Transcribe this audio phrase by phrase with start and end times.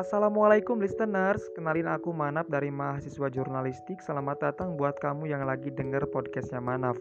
[0.00, 4.00] Assalamualaikum listeners, kenalin aku Manap dari mahasiswa jurnalistik.
[4.00, 6.96] Selamat datang buat kamu yang lagi denger podcastnya Manaf.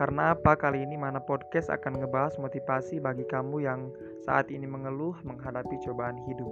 [0.00, 0.56] Karena apa?
[0.56, 3.92] Kali ini Manaf Podcast akan ngebahas motivasi bagi kamu yang
[4.24, 6.48] saat ini mengeluh menghadapi cobaan hidup.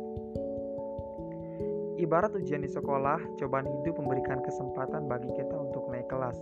[1.96, 6.36] Ibarat ujian di sekolah, cobaan hidup memberikan kesempatan bagi kita untuk naik kelas.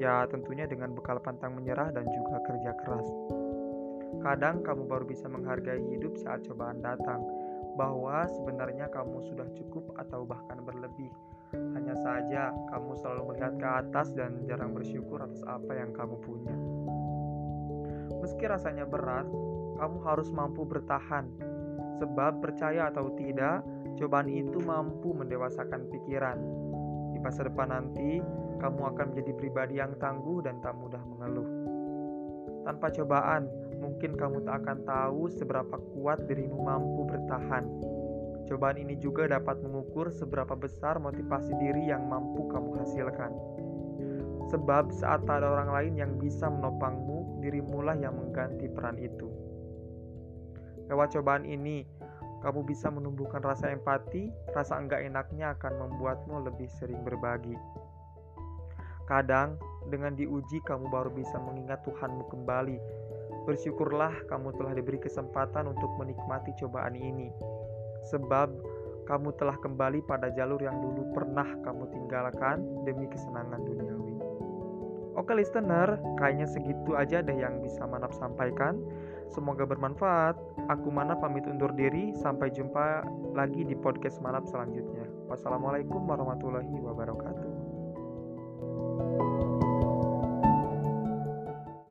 [0.00, 3.04] Ya tentunya dengan bekal pantang menyerah dan juga kerja keras.
[4.24, 7.20] Kadang kamu baru bisa menghargai hidup saat cobaan datang
[7.76, 11.12] bahwa sebenarnya kamu sudah cukup atau bahkan berlebih.
[11.54, 16.56] Hanya saja kamu selalu melihat ke atas dan jarang bersyukur atas apa yang kamu punya.
[18.18, 19.28] Meski rasanya berat,
[19.76, 21.28] kamu harus mampu bertahan.
[22.02, 23.62] Sebab percaya atau tidak,
[23.96, 26.36] cobaan itu mampu mendewasakan pikiran.
[27.14, 28.20] Di masa depan nanti,
[28.56, 31.48] kamu akan menjadi pribadi yang tangguh dan tak mudah mengeluh.
[32.66, 33.46] Tanpa cobaan,
[33.86, 37.64] mungkin kamu tak akan tahu seberapa kuat dirimu mampu bertahan.
[38.50, 43.30] Cobaan ini juga dapat mengukur seberapa besar motivasi diri yang mampu kamu hasilkan.
[44.50, 49.30] Sebab saat tak ada orang lain yang bisa menopangmu, dirimulah yang mengganti peran itu.
[50.86, 51.82] Lewat cobaan ini,
[52.42, 57.58] kamu bisa menumbuhkan rasa empati, rasa enggak enaknya akan membuatmu lebih sering berbagi.
[59.10, 59.58] Kadang,
[59.90, 62.78] dengan diuji kamu baru bisa mengingat Tuhanmu kembali
[63.46, 67.30] Bersyukurlah kamu telah diberi kesempatan untuk menikmati cobaan ini,
[68.10, 68.50] sebab
[69.06, 74.18] kamu telah kembali pada jalur yang dulu pernah kamu tinggalkan demi kesenangan duniawi.
[75.16, 78.76] Oke listener, kayaknya segitu aja deh yang bisa Manap sampaikan.
[79.32, 80.36] Semoga bermanfaat.
[80.68, 82.12] Aku Manap pamit undur diri.
[82.20, 83.00] Sampai jumpa
[83.32, 85.08] lagi di podcast Manap selanjutnya.
[85.32, 87.48] Wassalamualaikum warahmatullahi wabarakatuh.